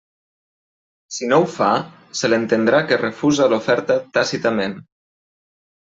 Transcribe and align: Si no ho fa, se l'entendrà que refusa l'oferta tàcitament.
Si 1.17 1.29
no 1.33 1.39
ho 1.41 1.45
fa, 1.57 1.67
se 2.21 2.33
l'entendrà 2.33 2.83
que 2.91 3.01
refusa 3.05 3.53
l'oferta 3.55 4.03
tàcitament. 4.19 4.79